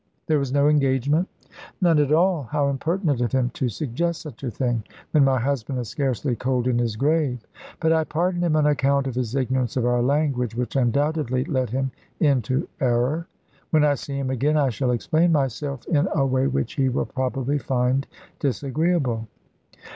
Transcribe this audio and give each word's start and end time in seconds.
There 0.25 0.39
was 0.39 0.51
no 0.51 0.67
engagement." 0.67 1.27
"None 1.79 1.99
at 1.99 2.11
all. 2.11 2.47
How 2.51 2.69
impertinent 2.69 3.21
of 3.21 3.33
him 3.33 3.51
to 3.53 3.69
suggest 3.69 4.23
such 4.23 4.43
a 4.43 4.49
thing, 4.49 4.81
when 5.11 5.23
my 5.23 5.39
husband 5.39 5.77
is 5.77 5.89
scarcely 5.89 6.35
cold 6.35 6.67
in 6.67 6.79
his 6.79 6.95
grave! 6.95 7.45
But 7.79 7.93
I 7.93 8.03
pardon 8.05 8.43
him 8.43 8.55
on 8.55 8.65
account 8.65 9.05
of 9.05 9.13
his 9.13 9.35
ignorance 9.35 9.77
of 9.77 9.85
our 9.85 10.01
language, 10.01 10.55
which 10.55 10.75
undoubtedly 10.75 11.43
led 11.43 11.69
him 11.69 11.91
into 12.19 12.67
error. 12.79 13.27
When 13.69 13.83
I 13.85 13.93
see 13.93 14.17
him 14.17 14.31
again 14.31 14.57
I 14.57 14.69
shall 14.69 14.89
explain 14.89 15.31
myself 15.33 15.85
in 15.85 16.07
a 16.15 16.25
way 16.25 16.47
which 16.47 16.73
he 16.73 16.89
will 16.89 17.05
probably 17.05 17.59
find 17.59 18.07
disagreeable." 18.39 19.27